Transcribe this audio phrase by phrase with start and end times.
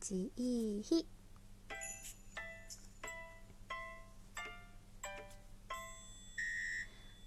[0.00, 1.06] 日いい日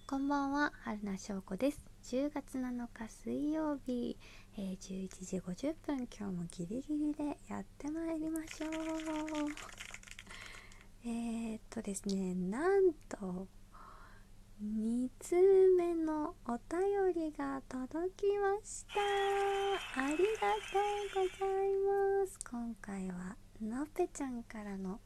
[0.07, 4.17] こんばんは春名翔子です10月7日水曜日、
[4.57, 8.71] えー、11時50分今日もギリギリでやってまいりましょう
[11.05, 13.47] えー、っとですねなんと
[14.63, 15.35] 2通
[15.77, 19.01] 目のお便りが届きました。
[20.01, 20.23] ありがと
[21.19, 21.75] うござい
[22.21, 22.39] ます。
[22.49, 25.01] 今回はのぺちゃんからの、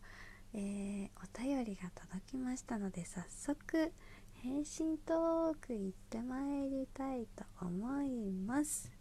[0.53, 3.91] えー、お便りが届きましたので早速
[4.33, 8.91] 返信トーク行ってまいりたいと思います。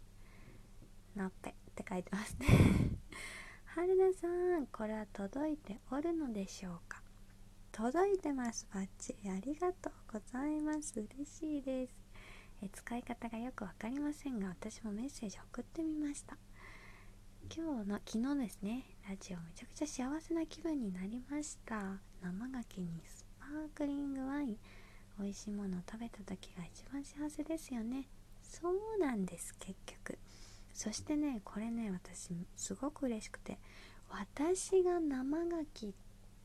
[1.15, 2.47] のっぺって書いてますね。
[3.65, 7.03] 春菜さんこれは届いておるのでしょうか？
[7.81, 8.67] 届いてます。
[8.73, 10.99] バッチリありがとうございます。
[10.99, 11.93] 嬉しいです。
[12.61, 16.35] え使い方がよく分かりませんが私もメッセージ送ってみました。
[17.55, 18.83] 今日の昨日ですね。
[19.07, 22.01] ラジオめちゃくちゃ幸せな気分になりました。
[22.21, 24.57] 生牡蠣にスパークリングワイン。
[25.17, 28.09] 美味しいものを食べた時が一番幸せですよね。
[28.43, 30.19] そうなんです結局。
[30.73, 33.57] そしてねこれね私すごく嬉しくて。
[34.11, 35.93] 私が生牡蠣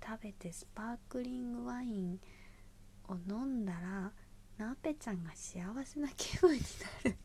[0.07, 2.21] 食べてスパークリングワイン
[3.09, 4.13] を飲んだら
[4.59, 6.61] なぺちゃんが幸せな気分に
[7.05, 7.17] なる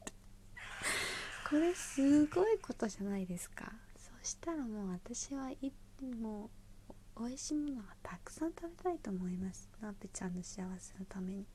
[1.49, 3.73] これすごいことじゃないですか。
[3.97, 6.49] そしたらもう私はいも
[7.17, 9.69] う美味しいものはたくさん食べたいと思います。
[9.81, 11.45] なぺちゃんの幸せのために、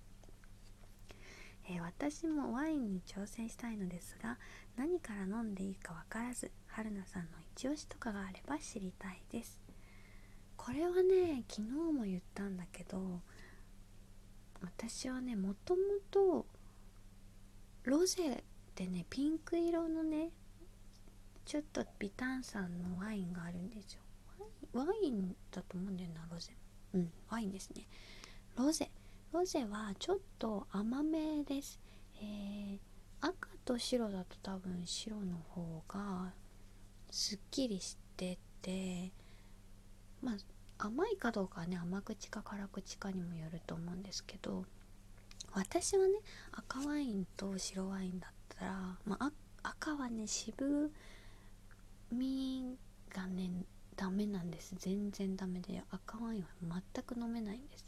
[1.69, 4.39] えー、私もワインに挑戦したいのですが
[4.77, 9.64] 何から飲んでいいか分からず春菜さんの一押しとかがあれば知りたいです。
[10.65, 13.21] これはね昨日も言ったんだけど
[14.63, 16.47] 私はねもともと
[17.83, 18.43] ロゼっ
[18.75, 20.31] てねピンク色のね
[21.45, 24.01] ちょっと微炭酸のワインがあるんですよ。
[24.73, 26.55] ワインだと思うんだよなロゼ。
[26.95, 27.87] うんワインですね。
[28.57, 28.91] ロゼ。
[29.33, 31.79] ロゼはちょっと甘めです。
[32.23, 32.79] えー、
[33.21, 36.33] 赤と白だと多分白の方が
[37.11, 39.13] すっきりしてて
[40.25, 44.65] まあ甘いかどうかはね甘口か辛口かにもよると思うんですけど
[45.53, 46.15] 私はね
[46.53, 49.31] 赤ワインと白ワインだったら、まあ、
[49.63, 50.91] 赤はね渋
[52.11, 52.77] み
[53.15, 53.51] がね
[53.97, 54.75] ダメなんです。
[54.77, 56.49] 全然ダメで赤ワインは
[56.95, 57.85] 全く飲めないんです。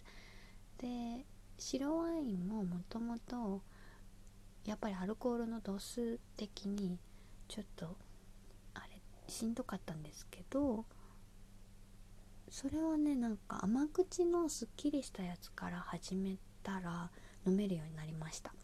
[0.79, 1.25] で
[1.59, 3.63] 白ワインももともと
[4.65, 6.99] やっぱりアルコールの度数的に
[7.49, 7.97] ちょっと
[8.75, 10.85] あれしんどかったんですけど
[12.57, 17.11] それはねなんか甘口のすっきりしたやつから始めたら
[17.47, 18.55] 飲めるようになりました。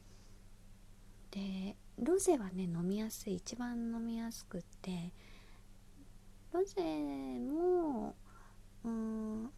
[1.31, 5.13] でロゼはね飲みやすい一番飲みやすくって
[6.55, 6.83] ロゼ
[7.39, 8.15] も
[8.83, 9.51] うん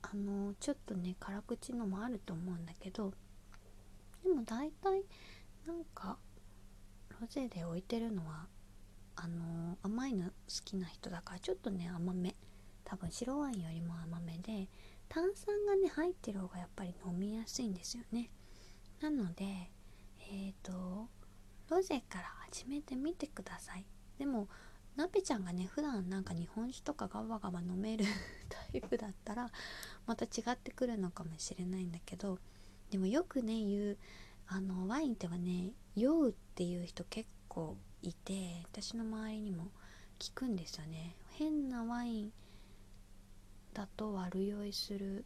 [0.00, 3.12] あのちょっとね辛口のもあると思うんだけど
[4.22, 5.02] でも大体
[5.66, 6.16] なんか
[7.20, 8.46] ロゼで置いてるのは
[9.16, 10.32] あの甘いの好
[10.64, 12.34] きな人だからちょっとね甘め。
[12.94, 14.68] 多分白ワインよりも甘めで
[15.08, 18.30] 炭酸がね入ってる方がやっぱり飲みやすいんですよね。
[19.00, 19.44] なので
[20.30, 21.08] えっ、ー、と
[21.68, 23.84] ロゼから始めてみてください。
[24.16, 24.48] でも
[24.94, 28.04] なべちゃんがね普段なんか日本酒とかガバガバ飲める
[28.48, 29.50] タイプだったら
[30.06, 32.38] また違ってくるのかもしれないんだけど
[32.90, 33.98] でもよくね言う
[34.46, 39.72] あのワインってはね酔うっていう人結構いて私の周りにも
[40.20, 41.16] 聞くんですよね。
[41.30, 42.32] 変なワイン
[43.74, 45.24] だと悪酔いする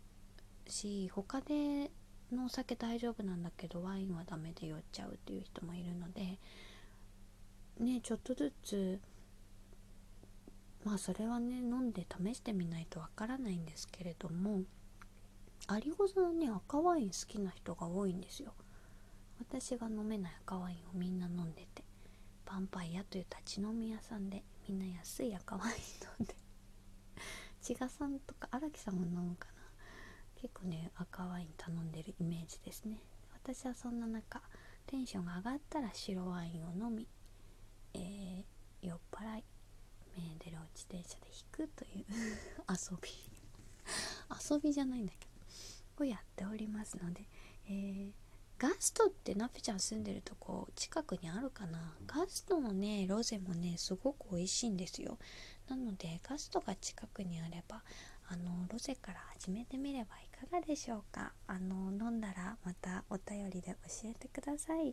[0.67, 1.91] し他で
[2.33, 6.39] のお酒大丈夫なんだけどワインはダメで酔っちゃうっていう人もいるので
[7.79, 9.01] ねちょっとずつ
[10.85, 14.63] まあそれはね飲んで試してみないとわからないんですけれども
[15.85, 18.55] 有子さんね赤ワイン好きな人が多いんですよ。
[19.39, 21.85] 私が飲めない赤ワインをみんな飲んでて
[22.47, 26.35] ヴァンパイアという立ち飲み屋さんでみんな安い赤ワイン飲んで
[27.69, 30.41] 千賀さんとか荒木さんも飲むかな？
[30.41, 33.03] 結構ね赤ワイン頼んでるイメージですね。
[33.35, 34.41] 私はそんな中
[34.87, 37.07] テンションが上がったら白ワインを飲み、
[37.93, 39.45] えー、酔っ払い
[40.17, 42.07] メーデルを自転車で引くという
[42.73, 43.11] 遊び。
[44.51, 45.27] 遊びじゃないんだけ
[45.99, 47.29] どをやっておりますので、
[47.67, 48.13] えー、
[48.59, 51.95] ガストってナピちゃん住んでるとこ近くにあるかな？
[52.07, 55.17] ガストのねロゼもねすごく美味しいんですよ。
[55.69, 57.83] なのでガストが近くにあれば
[58.29, 61.33] あのロゼから始めてみればいかがでしょうか？
[61.47, 64.89] あの飲んだらまたお便りで教えてください、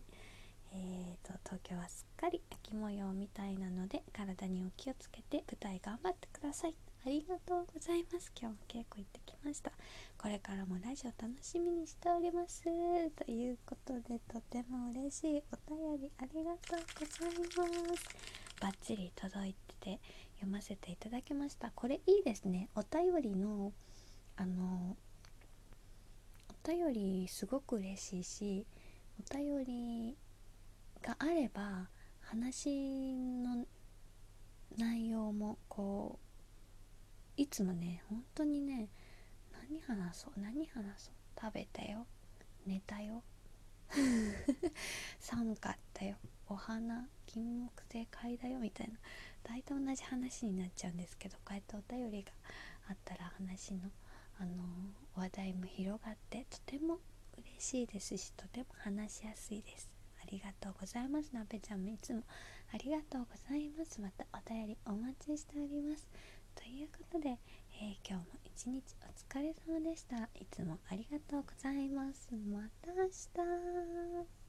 [0.71, 6.75] ええーと、東京はすっかり秋模様みたいなので体にお気をつけて舞台頑張ってください。
[7.05, 8.31] ありがとうございます。
[8.35, 9.71] 今日も稽古行ってきました。
[10.17, 12.63] これからもラジオ楽しみにしております。
[12.63, 18.03] ということでとても嬉しいお便りありがとうございます。
[18.59, 19.99] バッチリ届いてて
[20.37, 21.71] 読ませていただきました。
[21.75, 22.69] これいいですね。
[22.75, 23.71] お便りの
[24.37, 24.97] あの
[26.65, 28.65] お便りすごく嬉しいし
[29.31, 30.17] お便り
[31.03, 31.87] があれば
[32.21, 33.67] 話の
[34.75, 36.24] 内容もこう
[37.37, 38.89] いつもね本当にね
[39.69, 42.05] 何話そう何話そう食べたよ
[42.65, 43.23] 寝たよ
[45.19, 46.15] 寒かったよ
[46.47, 48.93] お花金木犀買いだよみたいな
[49.43, 52.31] 大体同じ話になっちゃうんですけどこうやってお便りが
[52.89, 53.89] あったら話の
[54.37, 54.63] あの
[55.15, 56.99] 話題も広がってとても
[57.37, 59.89] 嬉しいですしとても話しやすいです。
[60.21, 61.31] ありがとうございます。
[61.33, 62.23] なべちゃんもいつも
[62.73, 64.01] ありがとうございます。
[64.01, 66.07] またお便りお待ちしております。
[66.55, 70.15] ということで、えー、今日も一日お疲れ様でした。
[70.35, 72.29] いつもありがとうございます。
[72.33, 74.44] また明日。